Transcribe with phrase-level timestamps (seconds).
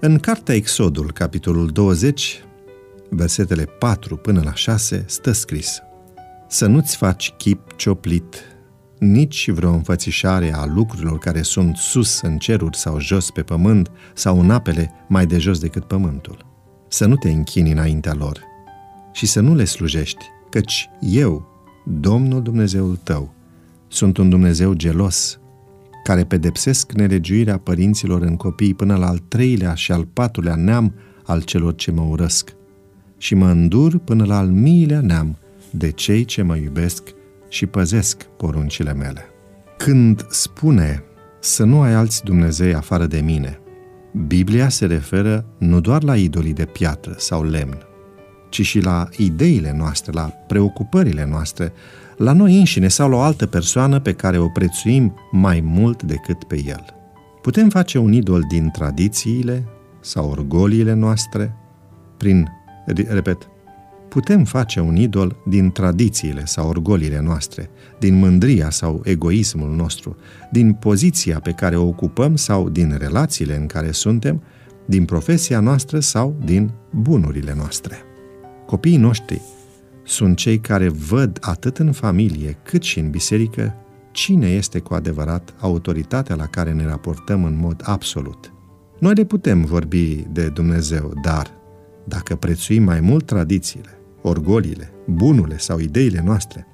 [0.00, 2.44] În cartea Exodul, capitolul 20,
[3.10, 5.78] versetele 4 până la 6, stă scris
[6.48, 8.34] Să nu-ți faci chip cioplit,
[8.98, 14.40] nici vreo înfățișare a lucrurilor care sunt sus în ceruri sau jos pe pământ sau
[14.40, 16.46] în apele mai de jos decât pământul.
[16.88, 18.42] Să nu te închini înaintea lor
[19.12, 21.46] și să nu le slujești, căci eu,
[21.84, 23.34] Domnul Dumnezeul tău,
[23.88, 25.40] sunt un Dumnezeu gelos,
[26.08, 30.94] care pedepsesc nelegiuirea părinților în copii până la al treilea și al patrulea neam
[31.24, 32.54] al celor ce mă urăsc
[33.18, 35.36] și mă îndur până la al miilea neam
[35.70, 37.02] de cei ce mă iubesc
[37.48, 39.24] și păzesc poruncile mele.
[39.76, 41.02] Când spune
[41.40, 43.60] să nu ai alți Dumnezei afară de mine,
[44.26, 47.78] Biblia se referă nu doar la idolii de piatră sau lemn,
[48.48, 51.72] ci și la ideile noastre, la preocupările noastre,
[52.16, 56.44] la noi înșine sau la o altă persoană pe care o prețuim mai mult decât
[56.44, 56.84] pe el.
[57.42, 59.64] Putem face un idol din tradițiile
[60.00, 61.54] sau orgoliile noastre,
[62.16, 62.48] prin,
[63.08, 63.48] repet,
[64.08, 70.16] putem face un idol din tradițiile sau orgoliile noastre, din mândria sau egoismul nostru,
[70.50, 74.42] din poziția pe care o ocupăm sau din relațiile în care suntem,
[74.86, 78.07] din profesia noastră sau din bunurile noastre.
[78.68, 79.42] Copiii noștri
[80.04, 83.74] sunt cei care văd atât în familie cât și în biserică
[84.10, 88.52] cine este cu adevărat autoritatea la care ne raportăm în mod absolut.
[88.98, 91.50] Noi le putem vorbi de Dumnezeu, dar
[92.04, 96.66] dacă prețuim mai mult tradițiile, orgoliile, bunurile sau ideile noastre,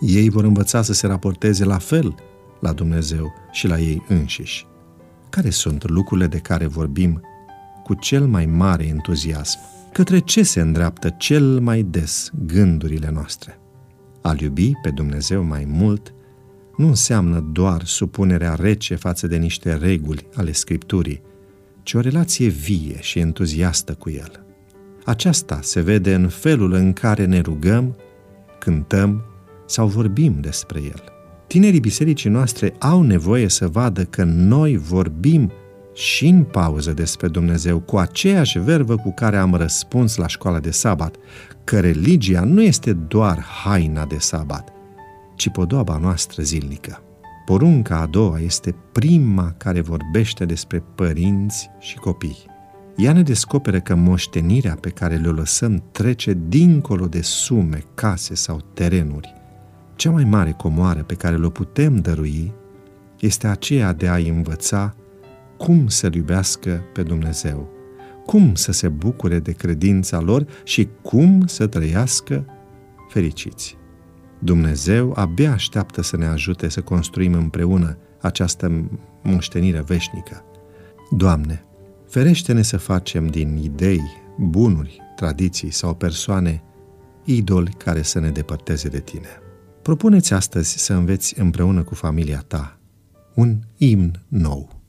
[0.00, 2.14] ei vor învăța să se raporteze la fel
[2.60, 4.66] la Dumnezeu și la ei înșiși.
[5.30, 7.20] Care sunt lucrurile de care vorbim
[7.84, 9.58] cu cel mai mare entuziasm?
[9.92, 13.58] Către ce se îndreaptă cel mai des gândurile noastre?
[14.22, 16.14] Al iubi pe Dumnezeu mai mult
[16.76, 21.22] nu înseamnă doar supunerea rece față de niște reguli ale Scripturii,
[21.82, 24.44] ci o relație vie și entuziastă cu El.
[25.04, 27.96] Aceasta se vede în felul în care ne rugăm,
[28.58, 29.24] cântăm
[29.66, 31.04] sau vorbim despre El.
[31.46, 35.52] Tinerii bisericii noastre au nevoie să vadă că noi vorbim
[35.94, 40.70] și în pauză despre Dumnezeu cu aceeași verbă cu care am răspuns la școala de
[40.70, 41.16] sabat,
[41.64, 44.72] că religia nu este doar haina de sabat,
[45.36, 47.02] ci podoaba noastră zilnică.
[47.44, 52.50] Porunca a doua este prima care vorbește despre părinți și copii.
[52.96, 58.60] Ea ne descoperă că moștenirea pe care le lăsăm trece dincolo de sume, case sau
[58.74, 59.34] terenuri.
[59.96, 62.52] Cea mai mare comoară pe care le putem dărui
[63.20, 64.94] este aceea de a învăța
[65.64, 67.70] cum să-L iubească pe Dumnezeu,
[68.26, 72.44] cum să se bucure de credința lor și cum să trăiască
[73.08, 73.76] fericiți.
[74.38, 78.90] Dumnezeu abia așteaptă să ne ajute să construim împreună această
[79.22, 80.44] moștenire veșnică.
[81.10, 81.64] Doamne,
[82.08, 84.02] ferește-ne să facem din idei,
[84.38, 86.62] bunuri, tradiții sau persoane
[87.24, 89.28] idoli care să ne depărteze de Tine.
[89.82, 92.78] Propuneți astăzi să înveți împreună cu familia ta
[93.34, 94.81] un imn nou.